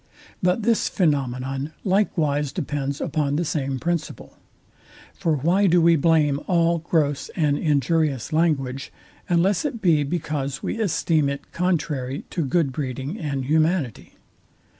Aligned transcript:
But 0.41 0.63
this 0.63 0.89
phænomenon 0.89 1.73
likewise 1.83 2.51
depends 2.51 2.99
upon 3.01 3.35
the 3.35 3.45
same 3.45 3.77
principle. 3.77 4.35
For 5.13 5.35
why 5.35 5.67
do 5.67 5.79
we 5.79 5.95
blame 5.95 6.39
all 6.47 6.79
gross 6.79 7.29
and 7.35 7.55
injurious 7.55 8.33
language, 8.33 8.91
unless 9.29 9.63
it 9.63 9.79
be, 9.79 10.03
because 10.03 10.63
we 10.63 10.81
esteem 10.81 11.29
it 11.29 11.51
contrary 11.51 12.23
to 12.31 12.43
good 12.43 12.71
breeding 12.71 13.19
and 13.19 13.45
humanity? 13.45 14.13